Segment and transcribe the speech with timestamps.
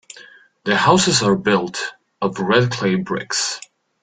[0.63, 1.91] The houses are built
[2.23, 3.61] of red clay bricks.